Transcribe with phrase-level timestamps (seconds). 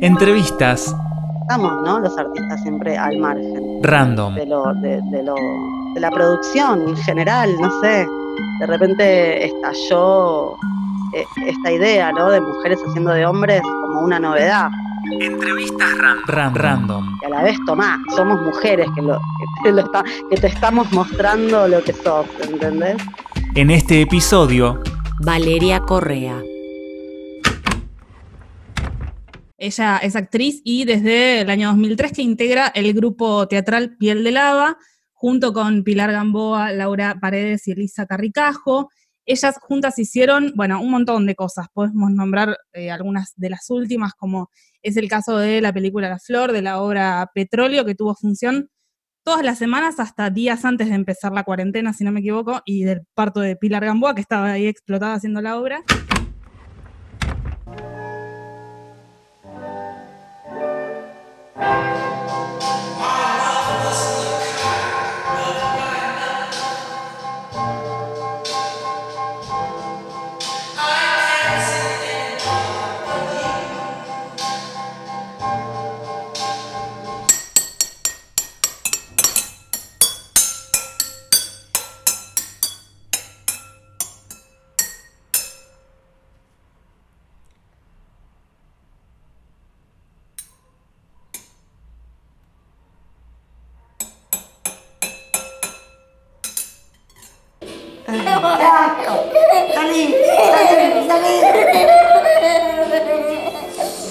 [0.00, 0.94] Entrevistas
[1.42, 2.00] Estamos, ¿no?
[2.00, 4.34] Los artistas siempre al margen random.
[4.34, 5.34] de, lo, de, de lo,
[5.94, 8.04] de la producción en general, no sé.
[8.58, 10.54] De repente estalló
[11.14, 12.30] eh, esta idea, ¿no?
[12.30, 14.68] De mujeres haciendo de hombres como una novedad.
[15.20, 15.88] Entrevistas
[16.26, 16.54] random.
[16.56, 17.18] random.
[17.22, 20.48] Y a la vez, tomá, somos mujeres que, lo, que, te lo está- que te
[20.48, 22.96] estamos mostrando lo que sos, ¿entendés?
[23.54, 24.80] En este episodio,
[25.24, 26.42] Valeria Correa.
[29.66, 34.30] Ella es actriz y desde el año 2003 que integra el grupo teatral Piel de
[34.30, 34.78] Lava,
[35.12, 38.90] junto con Pilar Gamboa, Laura Paredes y Elisa Carricajo.
[39.24, 41.66] Ellas juntas hicieron, bueno, un montón de cosas.
[41.72, 44.50] Podemos nombrar eh, algunas de las últimas, como
[44.82, 48.70] es el caso de la película La Flor, de la obra Petróleo, que tuvo función
[49.24, 52.84] todas las semanas hasta días antes de empezar la cuarentena, si no me equivoco, y
[52.84, 55.82] del parto de Pilar Gamboa, que estaba ahí explotada haciendo la obra.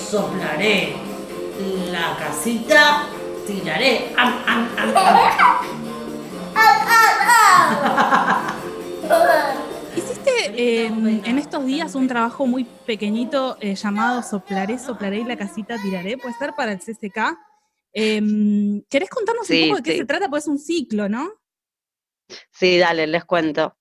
[0.09, 0.93] Soplaré
[1.91, 3.07] la casita,
[3.47, 4.13] tiraré.
[4.17, 5.15] am, am, am, am.
[9.95, 15.37] Hiciste eh, en estos días un trabajo muy pequeñito eh, llamado Soplaré, Soplaré y la
[15.37, 17.37] casita tiraré, puede ser para el CCK.
[17.93, 19.97] Em, ¿Querés contarnos Sí, un poco de qué sí.
[19.99, 20.27] se trata?
[20.29, 21.31] Pues es un ciclo, ¿no?
[22.51, 23.77] Sí, dale, les cuento.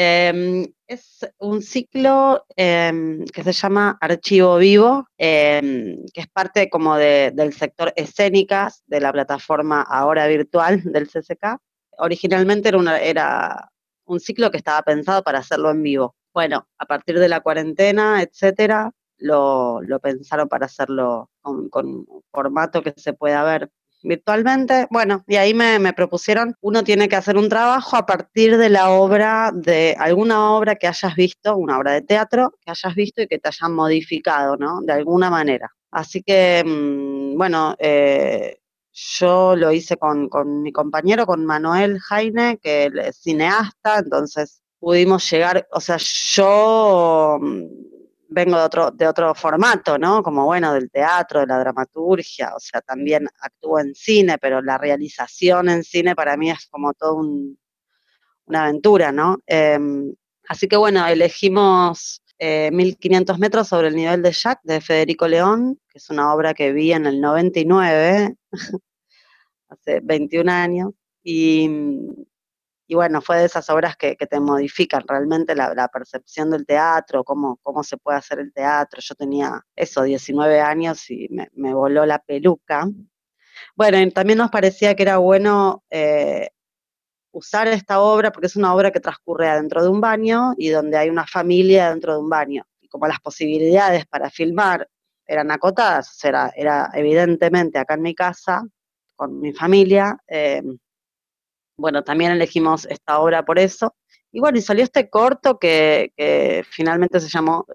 [0.00, 6.94] Em, es un ciclo em, que se llama Archivo Vivo, em, que es parte como
[6.96, 11.58] de- del sector escénicas de la plataforma ahora virtual del CCK.
[11.98, 12.68] Originalmente
[13.02, 13.68] era,
[14.06, 16.14] un ciclo que estaba pensado para hacerlo en vivo.
[16.32, 22.22] Bueno, a partir de la cuarentena, etcétera, lo, lo pensaron para hacerlo con, con un
[22.30, 23.68] formato que se pueda ver
[24.02, 24.86] virtualmente.
[24.90, 28.68] Bueno, y ahí me, me propusieron, uno tiene que hacer un trabajo a partir de
[28.68, 33.22] la obra, de alguna obra que hayas visto, una obra de teatro que hayas visto
[33.22, 34.80] y que te hayan modificado, ¿no?
[34.82, 35.70] De alguna manera.
[35.90, 38.58] Así que, mm, bueno, eh,
[38.92, 45.28] yo lo hice con, con mi compañero, con Manuel Jaime, que es cineasta, entonces pudimos
[45.30, 47.97] llegar, o sea, yo mm,
[48.28, 50.22] vengo de otro, de otro formato, ¿no?
[50.22, 54.78] Como bueno, del teatro, de la dramaturgia, o sea, también actúo en cine, pero la
[54.78, 57.58] realización en cine para mí es como todo un-
[58.46, 59.38] una aventura, ¿no?
[59.46, 60.14] Em,
[60.48, 65.80] así que bueno, elegimos eh, 1500 metros sobre el nivel de Jack de Federico León,
[65.88, 68.36] que es una obra que vi en el 99,
[69.68, 71.68] hace 21 años, y,
[72.90, 77.22] y bueno, fue de esas obras que, que te modifican realmente la, percepción del teatro,
[77.22, 79.02] cómo, cómo se puede hacer el teatro.
[79.02, 82.88] Yo tenía eso, 19 años y me, me voló la peluca.
[83.76, 86.48] Bueno, y también nos parecía que era bueno eh,
[87.30, 90.96] usar esta obra porque es una obra que transcurre adentro de un baño y donde
[90.96, 92.66] hay una familia dentro de un baño.
[92.80, 94.88] Y como las posibilidades para filmar
[95.26, 98.62] eran acotadas, era, era evidentemente acá en mi casa,
[99.14, 100.62] con mi familia, eh,
[101.78, 103.94] bueno, también elegimos esta obra por eso.
[104.32, 106.12] Y bueno, y salió este corto que,
[106.70, 107.66] finalmente se llamó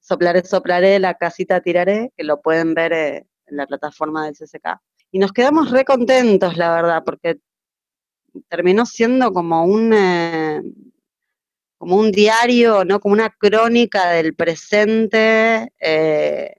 [0.00, 4.78] Soplaré, soplaré, la casita tiraré, que lo pueden ver eh, en la plataforma del CCK.
[5.10, 7.38] Y nos quedamos re contentos, la verdad, porque
[8.48, 10.60] terminó siendo como un, eh,
[11.78, 13.00] como un diario, ¿no?
[13.00, 16.54] Como una crónica del presente eh,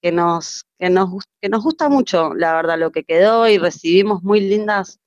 [0.00, 4.22] que, nos, que, nos, que nos gusta mucho, la verdad, lo que quedó y recibimos
[4.22, 5.00] muy lindas,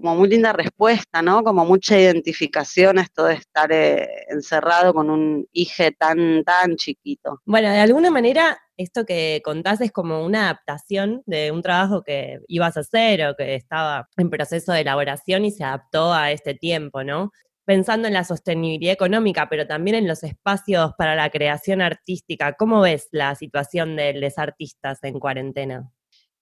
[0.00, 1.42] como muy linda respuesta, ¿no?
[1.42, 7.40] Como mucha identificación esto de estar eh, encerrado con un hijo tan, tan chiquito.
[7.46, 12.40] Bueno, de alguna manera, esto que contás es como una adaptación de un trabajo que
[12.46, 16.52] ibas a hacer o que estaba en proceso de elaboración y se adaptó a este
[16.52, 17.32] tiempo, ¿no?
[17.64, 22.52] Pensando en la sostenibilidad económica, pero también en los espacios para la creación artística.
[22.52, 25.90] ¿Cómo ves la situación de los artistas en cuarentena?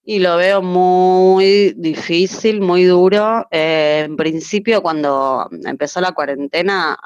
[0.07, 3.47] Y lo veo muy difícil, muy duro.
[3.51, 6.99] Eh, en principio, cuando empezó la cuarentena,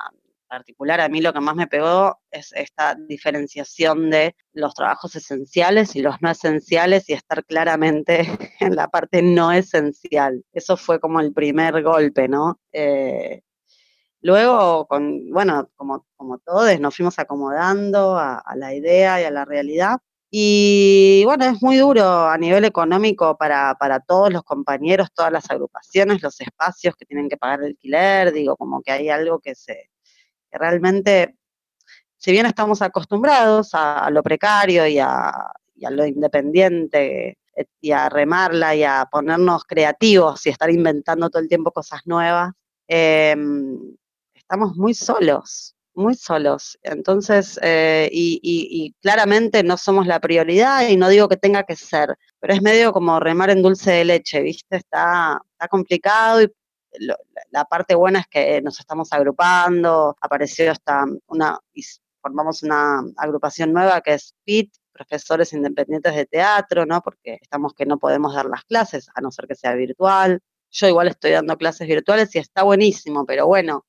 [0.48, 5.94] particular a mí lo que más me pegó es esta diferenciación de los trabajos esenciales
[5.94, 8.22] y los no esenciales y estar claramente
[8.60, 10.44] en la parte no esencial.
[10.52, 12.58] Eso fue como el primer golpe, ¿no?
[12.72, 13.42] Eh,
[14.22, 19.44] luego, con, bueno, como, como todos, nos fuimos acomodando a la idea y a la
[19.44, 19.98] realidad.
[20.30, 25.50] Y bueno, es muy duro a nivel económico para, para, todos los compañeros, todas las
[25.50, 29.54] agrupaciones, los espacios que tienen que pagar el alquiler, digo, como que hay algo que
[29.54, 29.90] se,
[30.50, 31.36] que realmente,
[32.18, 38.10] si bien estamos acostumbrados a, lo precario y a, a, lo independiente eh, y a
[38.10, 42.52] remarla y a ponernos creativos y estar inventando todo el tiempo cosas nuevas,
[42.86, 43.34] eh,
[44.34, 46.78] estamos muy solos, muy solos.
[46.82, 51.64] Entonces, eh, y, y, y, claramente no somos la prioridad y no digo que tenga
[51.64, 54.76] que ser, pero es medio como remar en dulce de leche, ¿viste?
[54.76, 56.48] Está, está complicado y
[57.00, 57.16] lo,
[57.50, 61.82] la parte buena es que nos estamos agrupando, apareció hasta una, y
[62.20, 67.00] formamos una agrupación nueva que es PIT, profesores independientes de teatro, ¿no?
[67.02, 70.40] Porque estamos que no podemos dar las clases, a no ser que sea virtual.
[70.70, 73.86] Yo igual estoy dando clases virtuales y está buenísimo, pero bueno,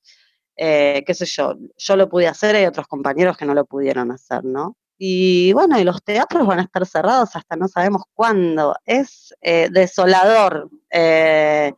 [0.62, 4.12] eh, qué sé yo, yo lo pude hacer, hay otros compañeros que no lo pudieron
[4.12, 4.76] hacer, ¿no?
[4.98, 8.76] Y bueno, y los teatros van a estar cerrados hasta no sabemos cuándo.
[8.86, 10.70] Es eh, desolador.
[10.92, 11.72] Eh,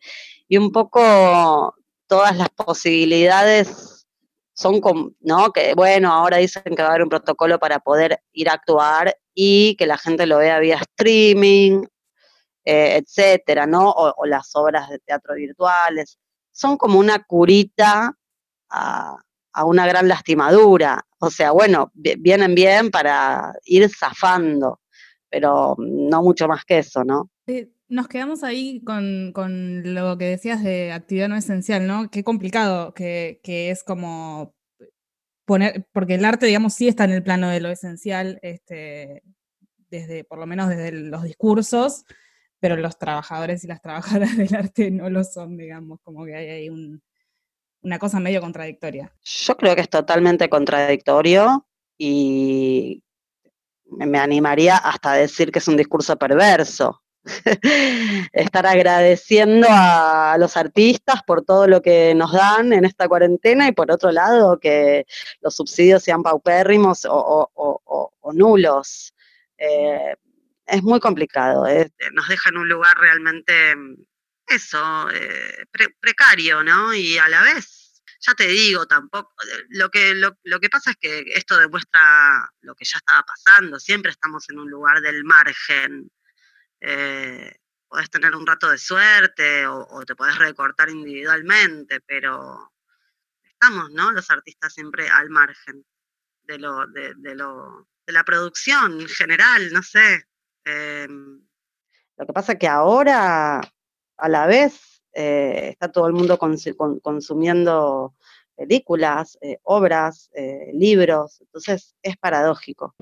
[0.47, 1.75] y un poco
[2.07, 4.07] todas las posibilidades
[4.53, 5.51] son como, ¿no?
[5.51, 9.15] Que bueno, ahora dicen que va a haber un protocolo para poder ir a actuar
[9.35, 11.83] y que la gente lo vea vía streaming,
[12.65, 13.91] eh, etcétera, ¿no?
[13.91, 16.17] O, o, las obras de teatro virtuales.
[16.51, 18.17] Son como una curita
[18.71, 19.17] a,
[19.65, 21.05] una gran lastimadura.
[21.19, 24.79] O sea, bueno, vienen bien para ir zafando,
[25.29, 27.29] pero no mucho más que eso, ¿no?
[27.89, 32.09] Nos quedamos ahí con, con, lo que decías de actividad no esencial, ¿no?
[32.09, 34.55] Qué complicado que, que, es como
[35.43, 39.23] poner, porque el arte, digamos, sí está en el plano de lo esencial, este,
[39.89, 42.05] desde, por lo menos desde los discursos,
[42.61, 46.47] pero los trabajadores y las trabajadoras del arte no lo son, digamos, como que hay
[46.47, 47.03] ahí un,
[47.81, 49.11] una cosa medio contradictoria.
[49.23, 51.65] Yo creo que es totalmente contradictorio
[51.97, 53.03] y
[53.85, 57.01] me animaría hasta a decir que es un discurso perverso,
[58.31, 63.73] estar agradeciendo a los artistas por todo lo que nos dan en esta cuarentena y
[63.73, 65.05] por otro lado que
[65.41, 67.49] los subsidios sean paupérrimos o,
[68.33, 69.13] nulos.
[69.57, 70.15] Eh,
[70.65, 71.65] es muy complicado,
[72.13, 73.53] nos deja en un lugar realmente
[74.51, 76.93] eso, eh, pre precario, ¿no?
[76.93, 79.33] Y a la vez, ya te digo, tampoco,
[79.69, 83.79] lo que, lo, lo que pasa es que esto demuestra lo que ya estaba pasando,
[83.79, 86.11] siempre estamos en un lugar del margen,
[86.81, 87.55] eh,
[87.87, 92.71] podés tener un rato de suerte o, te podés recortar individualmente, pero
[93.43, 94.11] estamos, ¿no?
[94.11, 95.85] Los artistas siempre al margen
[96.43, 100.25] de lo, de, lo, de la producción en general, no sé.
[100.65, 101.07] Eh,
[102.21, 103.61] lo que pasa es que ahora,
[104.21, 108.13] a la vez, eh, está todo el mundo cons con, consumiendo
[108.55, 112.93] películas, eh, obras, eh, libros, entonces es paradójico.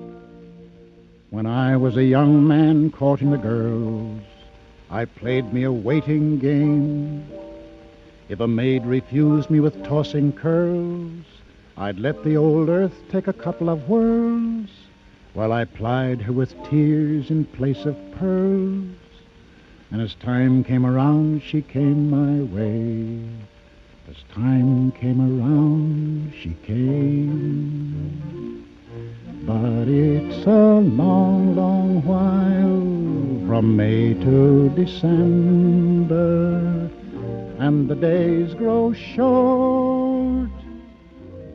[1.30, 4.22] When I was a young man courting the girls,
[4.90, 7.22] I played me a waiting game.
[8.28, 11.24] If a maid refused me with tossing curls,
[11.76, 14.70] I'd let the old earth take a couple of whirls
[15.34, 19.09] while I plied her with tears in place of pearls.
[19.92, 23.18] And as time came around, she came my way.
[24.08, 28.30] As time came around, she came.
[29.44, 36.20] But it's a long, long while from May to December,
[37.58, 40.50] and the days grow short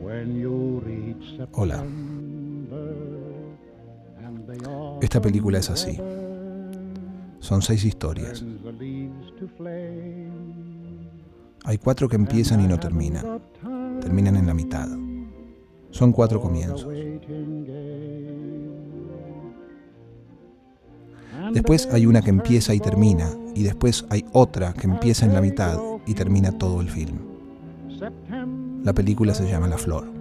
[0.00, 1.82] when you reach Hola.
[5.00, 5.98] Esta película es así.
[7.46, 8.44] Son seis historias.
[11.62, 13.40] Hay cuatro que empiezan y no terminan.
[14.00, 14.88] Terminan en la mitad.
[15.92, 16.88] Son cuatro comienzos.
[21.52, 25.40] Después hay una que empieza y termina, y después hay otra que empieza en la
[25.40, 27.18] mitad y termina todo el film.
[28.82, 30.15] La película se llama La Flor.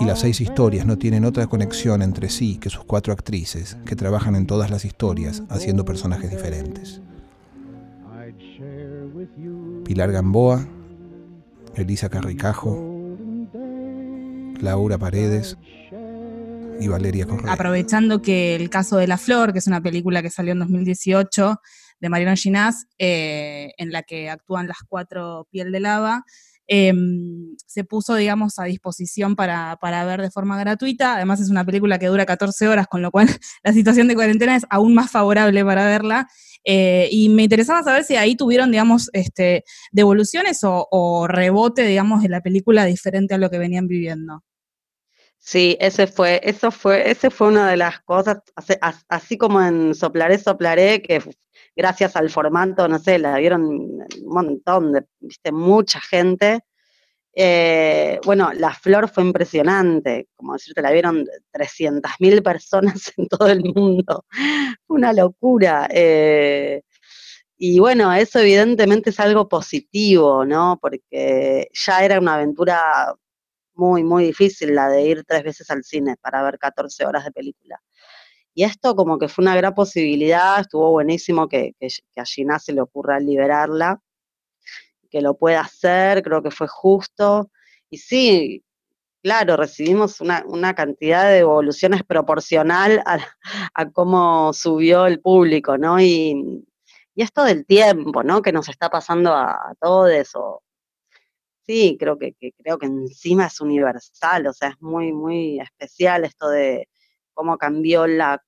[0.00, 3.96] Y las seis historias no tienen otra conexión entre sí que sus cuatro actrices, que
[3.96, 7.02] trabajan en todas las historias haciendo personajes diferentes.
[9.84, 10.66] Pilar Gamboa,
[11.74, 13.16] Elisa Carricajo,
[14.60, 15.56] Laura Paredes
[16.80, 17.52] y Valeria Correa.
[17.52, 21.60] Aprovechando que el caso de La Flor, que es una película que salió en 2018
[22.00, 26.24] de Mariano Ginás, eh, en la que actúan las cuatro Piel de Lava,
[26.70, 31.16] em, se puso, digamos, a disposición para, para, ver de forma gratuita.
[31.16, 33.26] Además es una película que dura 14 horas, con lo cual
[33.64, 36.28] la situación de cuarentena es aún más favorable para verla.
[36.64, 42.22] Eh, y me interesaba saber si ahí tuvieron, digamos, este, devoluciones o, o rebote, digamos,
[42.22, 44.44] de la película diferente a lo que venían viviendo.
[45.42, 48.38] Sí, ese fue, eso fue, ese fue una de las cosas,
[49.08, 51.22] así como en Soplaré, Soplaré, que
[51.74, 56.60] gracias al formato, no sé, la vieron un montón de, viste, mucha gente.
[57.34, 63.64] Eh, bueno, la flor fue impresionante, como decirte, la vieron 300.000 personas en todo el
[63.64, 64.26] mundo.
[64.88, 65.88] Una locura.
[65.90, 66.82] Eh,
[67.56, 70.78] y bueno, eso evidentemente es algo positivo, ¿no?
[70.80, 73.14] Porque ya era una aventura
[73.80, 77.32] muy, muy difícil la de ir tres veces al cine para ver 14 horas de
[77.32, 77.80] película.
[78.54, 81.88] Y esto como que fue una gran posibilidad, estuvo buenísimo que, que,
[82.20, 84.00] a Gina se le ocurra liberarla,
[85.10, 87.50] que lo pueda hacer, creo que fue justo.
[87.88, 88.64] Y sí,
[89.22, 93.18] claro, recibimos una, una cantidad de evoluciones proporcional a,
[93.74, 96.00] a, cómo subió el público, ¿no?
[96.00, 96.64] Y,
[97.14, 98.42] y esto del tiempo, ¿no?
[98.42, 100.62] Que nos está pasando a, a todos, o,
[101.66, 106.48] sí, creo que, creo que encima es universal, o sea, es muy, muy especial esto
[106.48, 106.88] de
[107.34, 108.42] cómo cambió la,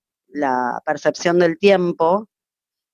[0.85, 2.29] percepción del tiempo.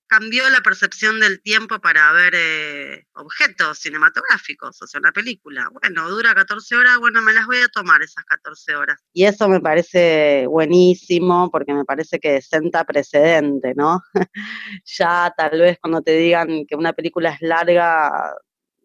[0.07, 5.69] Cambió la percepción del tiempo para ver eh, objetos cinematográficos, o sea, una película.
[5.71, 8.99] Bueno, dura 14 horas, bueno, me las voy a tomar esas 14 horas.
[9.13, 14.01] Y eso me parece buenísimo porque me parece que senta precedente, ¿no?
[14.85, 18.35] ya tal vez cuando te digan que una película es larga,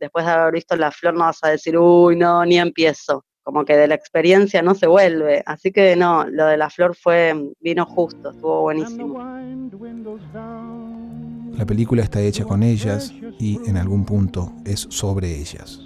[0.05, 3.25] después de haber visto la flor no vas a decir, uy, no, ni empiezo.
[3.43, 5.43] Como que de la experiencia no se vuelve.
[5.47, 9.19] Así que no, lo de la flor fue, vino justo, estuvo buenísimo.
[11.57, 15.81] La película está hecha con ellas y en algún punto es sobre ellas.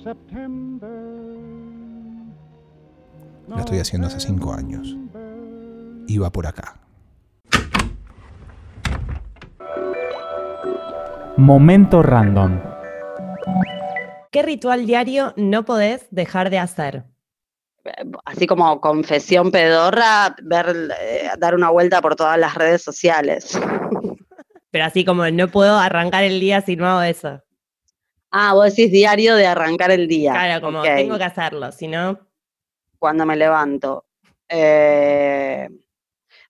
[3.48, 4.96] La estoy haciendo hace cinco años.
[6.06, 6.80] Iba por acá.
[11.36, 12.77] Momento random.
[14.30, 17.04] ¿Qué ritual diario no podés dejar de hacer?
[18.24, 23.58] Así como confesión pedorra, ver, eh, dar una vuelta por todas las redes sociales.
[24.70, 27.42] Pero así como no puedo arrancar el día si no hago eso.
[28.30, 30.32] Ah, vos decís diario de arrancar el día.
[30.32, 32.18] Claro, como tengo que hacerlo, si no.
[32.98, 34.04] Cuando me levanto.
[34.48, 35.68] Eh,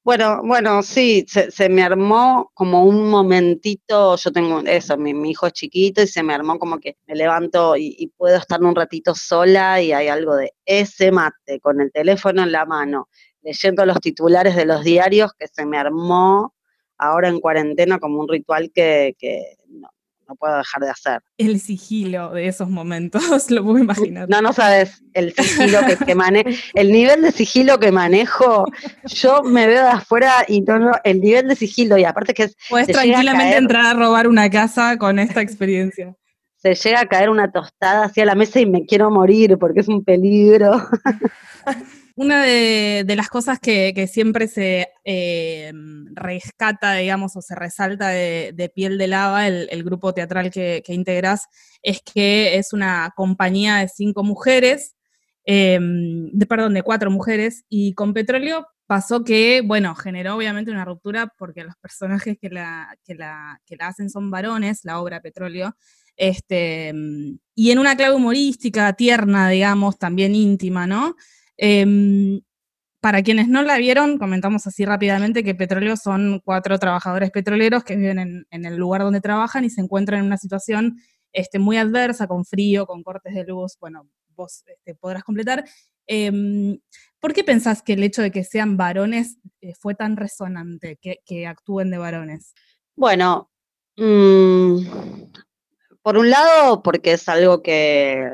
[0.09, 5.53] bueno, bueno, sí, se, me armó como un momentito, yo tengo eso, mi, hijo es
[5.53, 9.83] chiquito y se me armó como que me levanto y, puedo estar un ratito sola
[9.83, 13.11] y hay algo de ese mate con el teléfono en la mano,
[13.43, 16.55] leyendo los titulares de los diarios que se me armó
[16.97, 19.91] ahora en cuarentena como un ritual que, que no,
[20.28, 21.20] no puedo dejar de hacer.
[21.38, 24.28] El sigilo de esos momentos, lo puedo imaginar.
[24.28, 28.66] No, no sabes el sigilo que, que manejo, el nivel de sigilo que manejo,
[29.04, 32.56] yo me veo de afuera y no, el nivel de sigilo, y aparte que es...
[32.68, 36.14] Puedes tranquilamente entrar a robar una casa con esta experiencia.
[36.56, 39.88] Se llega a caer una tostada hacia la mesa y me quiero morir porque es
[39.88, 40.73] un peligro.
[42.21, 45.73] Una de, las cosas que, siempre se eh,
[46.15, 51.47] rescata, digamos, o se resalta de, Piel de Lava, el, grupo teatral que, integras,
[51.81, 54.97] es que es una compañía de cinco mujeres,
[55.45, 61.33] em, perdón, de cuatro mujeres, y con Petróleo pasó que, bueno, generó obviamente una ruptura
[61.39, 65.77] porque los personajes que la, que la, que la hacen son varones, la obra Petróleo,
[66.17, 66.93] este,
[67.55, 71.15] y en una clave humorística, tierna, digamos, también íntima, ¿no?
[71.59, 72.41] Em,
[73.00, 77.97] para quienes no la vieron, comentamos así rápidamente que Petróleo son cuatro trabajadores petroleros que
[77.97, 80.99] viven en, el lugar donde trabajan y se encuentran en una situación
[81.33, 83.77] este, muy adversa, con frío, con cortes de luz.
[83.81, 85.65] Bueno, vos este, podrás completar.
[86.07, 86.79] Em,
[87.21, 91.47] ¿Por qué pensás que el hecho de que sean varones eh, fue tan resonante, que,
[91.47, 92.55] actúen de varones?
[92.97, 93.50] Bueno,
[93.97, 94.79] mm,
[96.03, 98.27] por un lado, porque es algo que,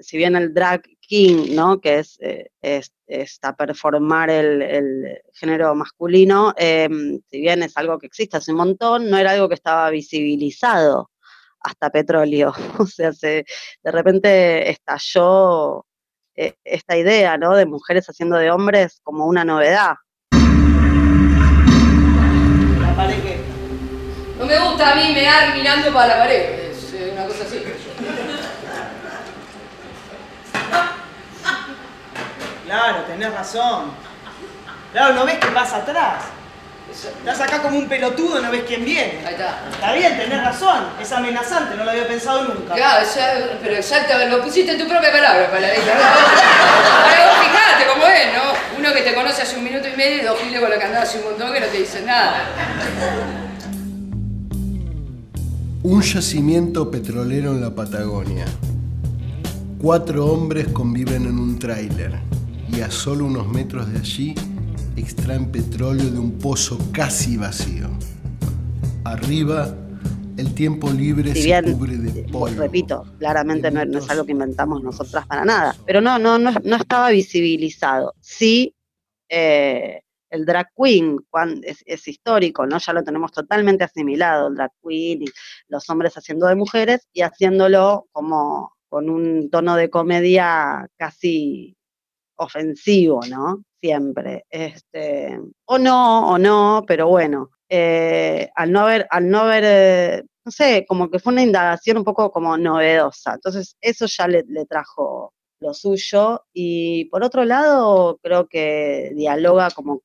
[0.00, 1.80] si bien el drag king, ¿no?
[1.80, 2.50] Que es, eh,
[3.56, 9.18] performar el, género masculino, em, si bien es algo que existe hace un montón, no
[9.18, 11.10] era algo que estaba visibilizado
[11.60, 12.52] hasta petróleo.
[12.78, 13.44] O sea, se,
[13.82, 15.84] de repente estalló
[16.36, 17.54] eh, esta idea, ¿no?
[17.56, 19.94] De mujeres haciendo de hombres como una novedad.
[22.80, 23.40] La pared que...
[24.38, 27.62] No me gusta a mí mear mirando para la pared, es una cosa así.
[32.70, 33.86] Claro, tenés razón.
[34.92, 36.22] Claro, ¿no ves qué pasa atrás?
[37.18, 39.24] Estás acá como un pelotudo, no ves quién viene.
[39.26, 39.58] Ahí está.
[39.72, 40.84] Está bien, tenés razón.
[41.02, 42.74] Es amenazante, no lo había pensado nunca.
[42.74, 45.92] Claro, ya- pero exacto, lo pusiste en tu propia palabra, paladita.
[45.94, 48.78] Ahora vos fijate cómo es, ¿no?
[48.78, 50.84] Uno que te conoce hace un minuto y medio y dos giles con lo que
[50.84, 52.44] andás hace un montón que no te dicen nada.
[55.82, 58.44] Un yacimiento petrolero en la Patagonia.
[59.82, 62.12] Cuatro hombres conviven en un tráiler
[62.72, 64.34] y a solo unos metros de allí
[64.96, 67.88] extraen petróleo de un pozo casi vacío.
[69.04, 69.74] Arriba,
[70.36, 72.60] el tiempo libre Si se cubre de polvo.
[72.60, 76.52] repito, claramente no, no es algo que inventamos nosotras para nada, pero no, no, no,
[76.62, 78.14] no estaba visibilizado.
[78.20, 78.74] Sí,
[79.28, 81.18] eh, el drag queen
[81.62, 82.78] es, es histórico, ¿no?
[82.78, 85.26] Ya lo tenemos totalmente asimilado, el drag queen y
[85.68, 91.76] los hombres haciendo de mujeres y haciéndolo como con un tono de comedia casi
[92.40, 93.62] ofensivo, ¿no?
[93.80, 94.44] Siempre.
[94.50, 97.50] Este, o no, o no, pero bueno.
[97.68, 101.98] eh, al no haber, al no haber, eh, no sé, como que fue una indagación
[101.98, 103.34] un poco como novedosa.
[103.34, 106.44] Entonces, eso ya le, trajo lo suyo.
[106.52, 110.02] Y por otro lado, creo que dialoga como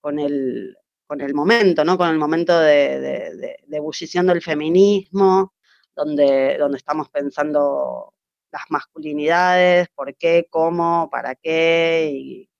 [0.00, 0.76] con el,
[1.06, 1.96] con el momento, ¿no?
[1.98, 5.54] Con el momento de, de- de- de ebullición del feminismo,
[5.96, 8.11] donde, donde estamos pensando
[8.52, 12.50] las masculinidades, por qué, cómo, para qué, y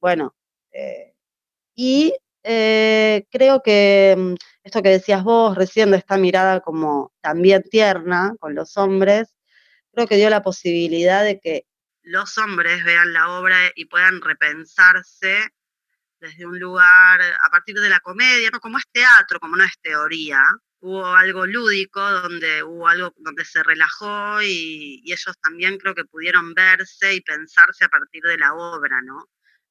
[0.00, 0.34] bueno,
[0.72, 1.14] eh,
[1.74, 7.62] y eh, creo que mm, esto que decías vos recién de esta mirada como también
[7.62, 9.34] tierna con los hombres,
[9.92, 11.66] creo que dio la posibilidad de que
[12.02, 15.50] los hombres vean la obra y puedan repensarse
[16.20, 18.60] desde un lugar, a partir de la comedia, ¿no?
[18.60, 20.40] como es teatro, como no es teoría,
[20.80, 26.04] hubo algo lúdico donde hubo algo donde se relajó y, y ellos también creo que
[26.04, 29.24] pudieron verse y pensarse a partir de la obra, ¿no?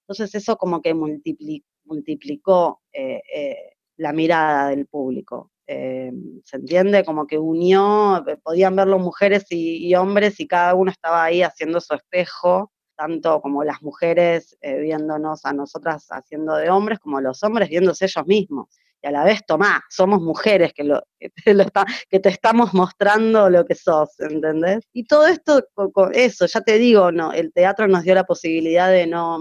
[0.08, 3.56] Entonces eso como que multipli- multiplicó eh, eh,
[3.98, 5.52] la mirada del público.
[5.68, 6.12] eh,
[6.46, 7.04] ¿Se entiende?
[7.06, 11.42] Como que unió, eh, podían verlo mujeres y, y hombres y cada uno estaba ahí
[11.44, 17.20] haciendo su espejo, tanto como las mujeres eh, viéndonos a nosotras haciendo de hombres, como
[17.22, 18.70] los hombres viéndose ellos mismos.
[19.02, 22.30] Y a la vez, tomá, somos mujeres que, lo, que, te, lo está- que te
[22.30, 24.86] estamos mostrando lo que sos, ¿entendés?
[24.94, 28.90] Y todo esto, con, eso, ya te digo, no, el teatro nos dio la posibilidad
[28.90, 29.40] de no,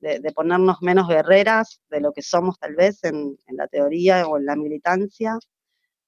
[0.00, 4.26] de, de ponernos menos guerreras de lo que somos tal vez en, en la teoría
[4.28, 5.38] o en la militancia,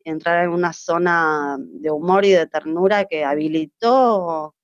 [0.05, 4.55] entrar en una zona de humor y de ternura que habilitó,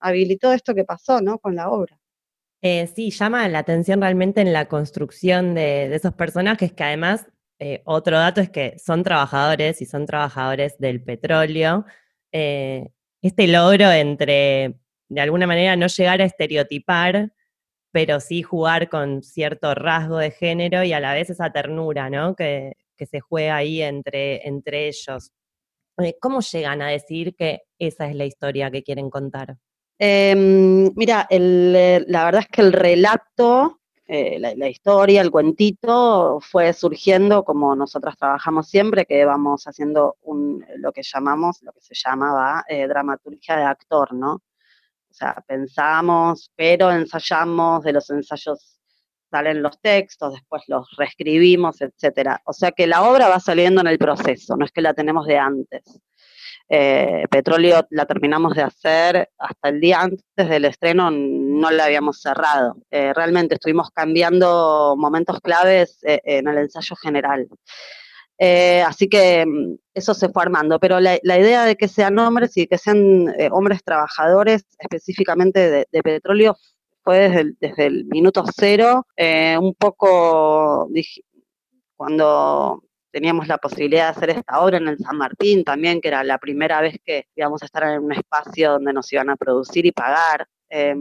[0.00, 1.38] habilitó esto que pasó, ¿no?
[1.38, 1.98] Con la obra.
[2.68, 7.24] Eh, sí, llama la atención realmente en la construcción de, esos personajes que además,
[7.60, 11.84] eh, otro dato es que son trabajadores y son trabajadores del petróleo.
[12.32, 12.90] Eh,
[13.22, 17.32] este logro entre, de alguna manera, no llegar a estereotipar,
[17.92, 22.34] pero sí jugar con cierto rasgo de género y a la vez esa ternura, ¿no?
[22.34, 25.30] Que, que se juega ahí entre, entre ellos.
[26.20, 29.56] ¿Cómo llegan a decir que esa es la historia que quieren contar?
[29.98, 36.38] Em, mira, eh, la verdad es que el relato, eh, la, la historia, el cuentito,
[36.40, 41.80] fue surgiendo como nosotras trabajamos siempre, que vamos haciendo un, lo que llamamos, lo que
[41.80, 44.34] se llamaba eh, dramaturgia de actor, ¿no?
[45.10, 48.78] O sea, pensamos, pero ensayamos, de los ensayos
[49.30, 52.42] salen los textos, después los reescribimos, etcétera.
[52.44, 55.26] O sea que la obra va saliendo en el proceso, no es que la tenemos
[55.26, 56.00] de antes.
[56.68, 62.20] Eh, Petróleo la terminamos de hacer hasta el día antes del estreno, no la habíamos
[62.20, 62.76] cerrado.
[62.90, 67.48] Eh, realmente estuvimos cambiando momentos claves eh, en el ensayo general.
[68.86, 72.66] Así que mm, eso se fue armando, pero la, idea de que sean hombres y
[72.66, 76.56] que sean hombres trabajadores específicamente de, petróleo
[77.02, 79.06] fue desde el, desde el minuto cero,
[79.60, 80.88] un poco
[81.96, 82.82] cuando
[83.16, 86.36] teníamos la posibilidad de hacer esta obra en el San Martín también, que era la
[86.36, 89.92] primera vez que íbamos a estar en un espacio donde nos iban a producir y
[89.92, 90.46] pagar.
[90.68, 90.94] eh,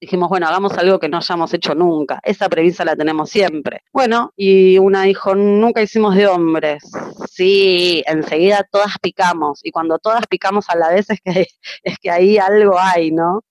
[0.00, 2.18] dijimos, bueno, hagamos algo que no hayamos hecho nunca.
[2.24, 3.82] Esa premisa la tenemos siempre.
[3.92, 6.82] Bueno, y una dijo, nunca hicimos de hombres.
[7.30, 9.60] Sí, enseguida todas picamos.
[9.62, 11.46] Y cuando todas picamos a la vez es que,
[11.84, 13.44] es que ahí algo hay, ¿no?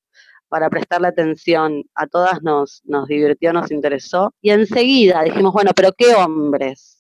[0.49, 1.85] Para prestarle atención.
[1.95, 4.33] A todas nos, nos divirtió, nos interesó.
[4.41, 6.98] Y enseguida dijimos, bueno, pero ¿qué hombres?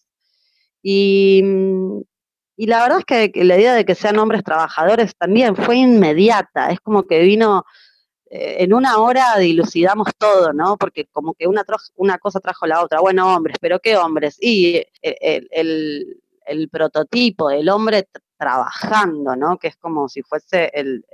[0.81, 2.01] Y, mm,
[2.57, 6.71] y la verdad es que, la idea de que sean hombres trabajadores también fue inmediata.
[6.71, 7.63] Es como que vino
[8.31, 10.77] eh, en una hora dilucidamos todo, ¿no?
[10.77, 11.63] Porque como que una,
[11.95, 12.99] una cosa trajo la otra.
[13.01, 14.37] Bueno, hombres, pero ¿qué hombres?
[14.41, 14.87] Y eh,
[15.21, 19.57] el, el- el prototipo del hombre trabajando, ¿no?
[19.59, 21.05] Que es como si fuese el-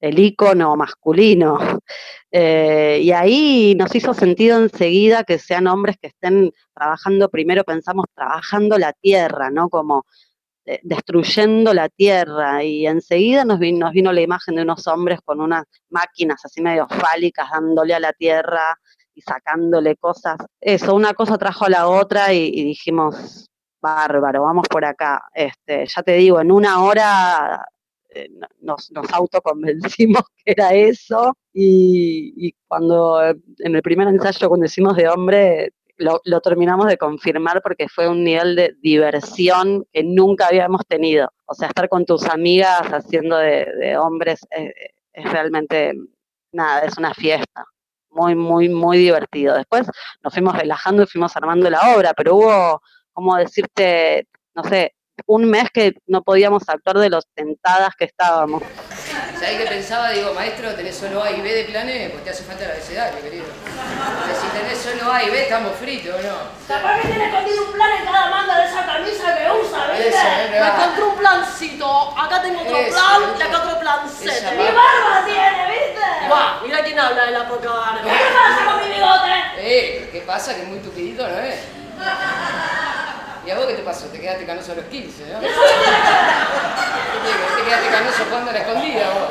[0.00, 1.58] el ícono masculino.
[2.30, 8.04] Eh, y ahí nos hizo sentido enseguida que sean hombres que estén trabajando, primero pensamos
[8.14, 9.70] trabajando la tierra, ¿no?
[9.70, 10.04] Como
[10.66, 12.62] eh, destruyendo la tierra.
[12.62, 16.60] Y enseguida nos vino, nos vino la imagen de unos hombres con unas máquinas así
[16.60, 18.76] medio fálicas dándole a la tierra
[19.14, 20.36] y sacándole cosas.
[20.60, 23.48] Eso, una cosa trajo a la otra y, y dijimos,
[23.80, 25.22] bárbaro, vamos por acá.
[25.32, 27.64] Este, ya te digo, en una hora
[28.10, 28.28] eh,
[28.60, 35.08] nos, nos autoconvencimos que era eso y, cuando en el primer ensayo cuando hicimos de
[35.08, 41.32] hombre lo, terminamos de confirmar porque fue un nivel de diversión que nunca habíamos tenido.
[41.46, 44.72] O sea, estar con tus amigas haciendo de, hombres eh,
[45.12, 45.94] es realmente,
[46.52, 47.64] nada, es una fiesta.
[48.10, 49.56] Muy, muy, muy divertido.
[49.56, 49.88] Después
[50.22, 52.80] nos fuimos relajando y fuimos armando la obra, pero hubo,
[53.12, 54.94] como decirte, no sé,
[55.26, 58.62] un mes que no podíamos actuar de los tentadas que estábamos.
[59.38, 60.10] ¿Sabés qué pensaba?
[60.10, 63.22] Digo, maestro, tenés solo A y B de planes, pues te hace falta el abecedario,
[63.22, 63.44] querido.
[63.44, 66.34] si tenés solo A y B, estamos fritos, ¿no?
[66.66, 70.50] Capaz que tiene escondido un plan en cada manga de esa camisa que usa, ¿viste?
[70.50, 72.18] Me encontré un plancito.
[72.18, 74.56] Acá tengo otro plan y acá otro plancete.
[74.56, 76.26] ¡Mi barba tiene, viste!
[76.28, 78.02] Guau, mira quién habla de la poca barba.
[78.02, 79.32] ¿Qué pasa con mi bigote?
[79.58, 80.54] Eh, ¿qué pasa?
[80.54, 81.56] Que es muy tupidito, ¿no es?
[83.48, 84.06] ¿Y a vos qué te pasó?
[84.08, 85.40] ¿Te quedaste canoso a los 15, no?
[85.40, 85.46] ¿Te
[87.64, 89.30] quedaste canoso jugando a la escondida vos?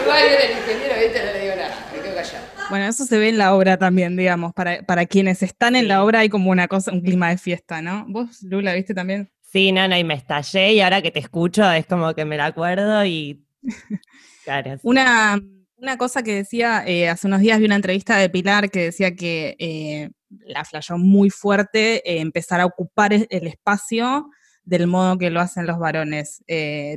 [0.00, 1.26] Igual yo era el ingeniero, ¿viste?
[1.26, 2.44] No le digo nada, me quedo callado.
[2.70, 4.54] Bueno, eso se ve en la obra también, digamos.
[4.54, 7.82] Para, para quienes están en la obra hay como una cosa, un clima de fiesta,
[7.82, 8.06] ¿no?
[8.08, 9.30] ¿Vos, Lula, viste también?
[9.42, 12.46] Sí, Nana, y me estallé y ahora que te escucho es como que me la
[12.46, 13.44] acuerdo y...
[14.44, 14.76] Claro.
[14.84, 15.40] Una,
[15.78, 19.14] una cosa que decía, eh, hace unos días vi una entrevista de Pilar que decía
[19.14, 20.10] que eh,
[20.46, 24.30] la flayó muy fuerte eh, empezar a ocupar el espacio
[24.64, 26.42] del modo que lo hacen los varones.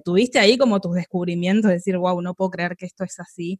[0.03, 3.59] ¿Tuviste ahí como tus descubrimientos, de decir, wow, no puedo creer que esto es así?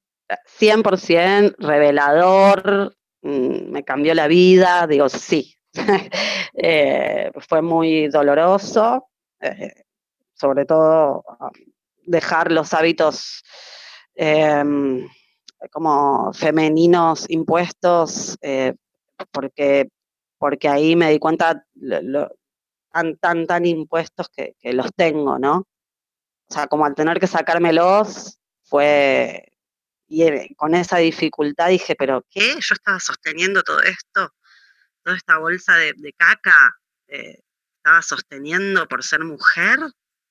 [0.60, 5.54] 100% revelador, mm, me cambió la vida, digo, sí.
[7.48, 9.08] fue muy doloroso,
[10.34, 11.52] sobre todo ah,
[12.08, 13.44] dejar los hábitos
[14.22, 15.08] Em,
[15.72, 18.74] como femeninos impuestos, eh,
[19.32, 19.88] porque,
[20.38, 21.66] porque ahí me di cuenta
[22.92, 25.60] tan, tan, tan impuestos que, los tengo, ¿no?
[26.50, 29.54] O sea, como al tener que sacármelos, fue,
[30.10, 32.56] y eh, con esa dificultad dije, pero ¿qué?
[32.60, 34.34] Yo estaba sosteniendo todo esto,
[35.02, 36.76] toda esta bolsa de, caca,
[37.08, 37.40] eh,
[37.78, 39.80] estaba sosteniendo por ser mujer.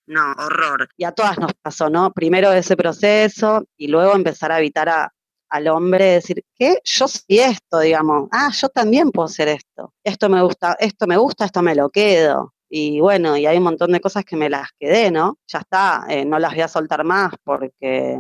[0.09, 0.88] No, horror.
[0.97, 2.12] Y a todas nos pasó, ¿no?
[2.12, 5.12] Primero ese proceso y luego empezar a evitar a,
[5.51, 6.79] al hombre decir, ¿qué?
[6.83, 8.29] Yo soy esto, digamos.
[8.33, 9.92] Ah, yo también puedo ser esto.
[10.03, 12.55] Esto me gusta, esto me gusta, esto me lo quedo.
[12.71, 15.38] Y bueno, y hay un montón de cosas que me las quedé, ¿no?
[15.47, 18.18] Ya está, eh, no las voy a soltar más porque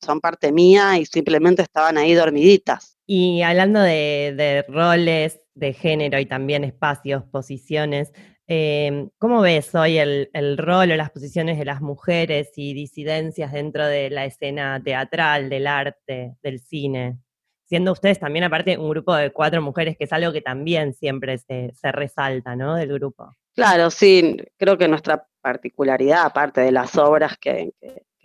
[0.00, 2.96] son parte mía y simplemente estaban ahí dormiditas.
[3.06, 8.12] Y hablando de, de roles de género y también espacios, posiciones,
[8.48, 13.84] Em, ¿Cómo ves hoy el, rol o las posiciones de las mujeres y disidencias dentro
[13.84, 17.18] de la escena teatral, del arte, del cine?
[17.64, 21.38] Siendo ustedes también, aparte, un grupo de cuatro mujeres, que es algo que también siempre
[21.38, 22.76] se, resalta, ¿no?
[22.76, 23.32] Del grupo.
[23.56, 27.72] Claro, sí, creo que nuestra particularidad, aparte de las obras que,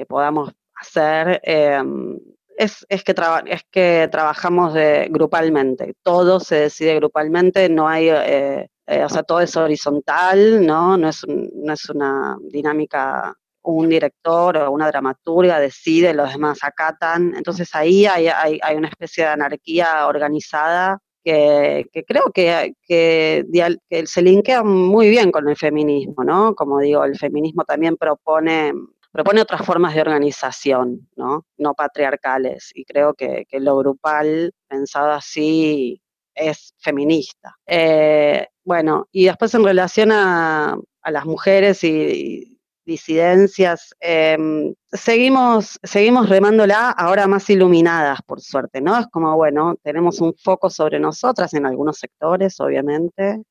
[0.07, 2.19] podamos hacer, em,
[2.57, 4.73] es, que es que trabajamos
[5.09, 10.97] grupalmente, todo se decide grupalmente, no hay eh, eh, o sea, todo es horizontal, ¿no?
[10.97, 17.33] No es, no es una dinámica, un director o una dramaturga decide, los demás acatan.
[17.37, 23.45] Entonces ahí hay, hay, hay una especie de anarquía organizada que, creo que, que,
[23.89, 26.53] que, se linkea muy bien con el feminismo, ¿no?
[26.53, 28.73] Como digo, el feminismo también propone
[29.13, 31.45] propone otras formas de organización, ¿no?
[31.57, 32.71] No patriarcales.
[32.73, 36.01] Y creo que lo grupal, pensado así,
[36.41, 37.55] es feminista.
[37.65, 46.89] Eh, bueno, y después en relación a, las mujeres y, disidencias, em, seguimos, seguimos remándola
[46.91, 48.97] ahora más iluminadas, por suerte, ¿no?
[48.97, 53.43] Es como, bueno, tenemos un foco sobre nosotras en algunos sectores, obviamente,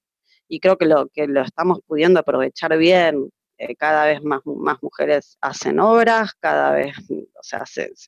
[0.49, 3.31] y creo que lo, que lo estamos pudiendo aprovechar bien.
[3.57, 7.65] Eh, cada vez más, más mujeres hacen obras, cada vez, o sea,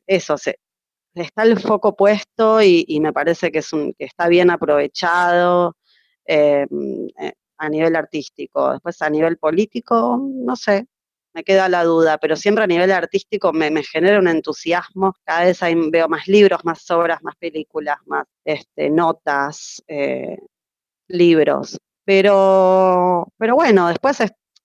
[0.07, 0.59] eso, se,
[1.15, 5.77] está el foco puesto y, me parece que, es un, que está bien aprovechado
[6.27, 6.67] eh,
[7.19, 8.73] eh, a nivel artístico.
[8.73, 10.87] Después a nivel político, no sé,
[11.35, 15.15] me queda la duda, pero siempre a nivel artístico me, genera un entusiasmo.
[15.25, 20.39] Cada vez veo más libros, más obras, más películas, más este, notas, eh,
[21.09, 21.79] libros.
[22.05, 24.21] Pero, pero bueno, después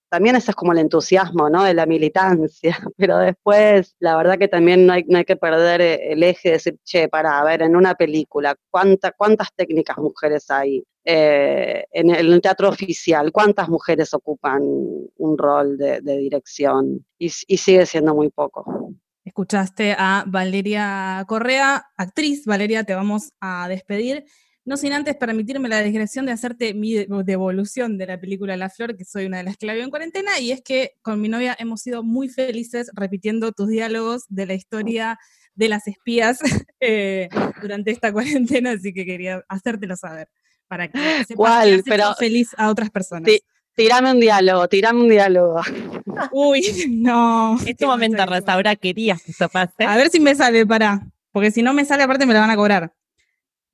[0.09, 1.63] también ese es como el entusiasmo, ¿no?
[1.63, 6.23] De la militancia, pero después, la verdad que también no hay, que perder eh, el
[6.23, 10.83] eje de decir, che, para, a ver, en una película, ¿cuánta, ¿cuántas técnicas mujeres hay?
[11.03, 17.05] Eh, en, el, teatro oficial, ¿cuántas mujeres ocupan un rol de, dirección?
[17.17, 18.93] Y, y sigue siendo muy poco.
[19.23, 22.45] Escuchaste a Valeria Correa, actriz.
[22.45, 24.25] Valeria, te vamos a despedir.
[24.67, 28.97] No sin antes permitirme la digresión de hacerte mi devolución de la película La Flor,
[28.97, 31.30] que soy una de las que la veo en cuarentena, y es que con mi
[31.30, 35.17] novia hemos sido muy felices repitiendo tus diálogos de la historia
[35.56, 36.39] de las espías
[36.82, 37.30] eh,
[37.62, 40.27] durante esta cuarentena, así que quería hacértelo saber,
[40.67, 43.32] para que sepas Pero, feliz a otras personas.
[43.73, 45.62] Tirame un diálogo, tirame un diálogo.
[46.34, 47.58] Uy, no.
[47.65, 49.86] Este momento, Rosaura, querías que eso pase.
[49.86, 51.08] A ver si me sale, para.
[51.32, 52.91] Porque si no me sale, aparte me la van a cobrar.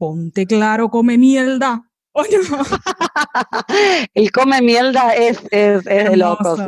[0.03, 1.81] Ponte claro, come mierda.
[2.11, 2.27] ¿O no?
[4.13, 6.59] El come mierda es, es, es de locos.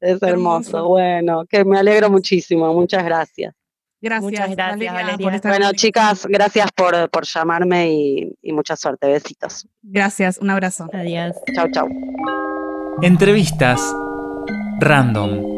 [0.00, 0.86] Es, hermoso.
[0.86, 2.72] Bueno, que me alegro muchísimo.
[2.72, 3.52] Muchas gracias.
[4.00, 5.40] Gracias, Muchas gracias, Valeria.
[5.42, 9.08] bueno, chicas, gracias por, por llamarme y, y, mucha suerte.
[9.08, 9.66] Besitos.
[9.82, 10.86] Gracias, un abrazo.
[10.92, 11.34] Adiós.
[11.56, 11.88] Chau, chau.
[13.02, 13.80] Entrevistas
[14.78, 15.55] random.